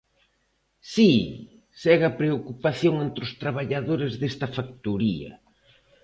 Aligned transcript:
Si, 0.93 1.11
segue 1.81 2.05
a 2.07 2.17
preocupación 2.21 2.95
entre 3.05 3.21
os 3.27 3.35
traballadores 3.43 4.11
desta 4.21 4.47
factoría. 4.57 5.31